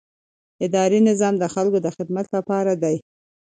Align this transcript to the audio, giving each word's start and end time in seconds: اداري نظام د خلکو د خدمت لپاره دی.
اداري 0.65 0.99
نظام 1.09 1.33
د 1.39 1.43
خلکو 1.53 1.77
د 1.81 1.87
خدمت 1.95 2.27
لپاره 2.35 2.73
دی. 2.83 2.95